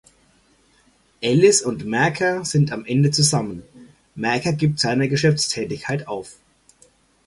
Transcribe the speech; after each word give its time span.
Ellis 1.21 1.61
und 1.61 1.85
Mercer 1.85 2.43
sind 2.43 2.71
am 2.71 2.85
Ende 2.85 3.11
zusammen; 3.11 3.61
Mercer 4.15 4.53
gibt 4.53 4.79
seine 4.79 5.07
Geschäftstätigkeit 5.07 6.07
auf. 6.07 6.37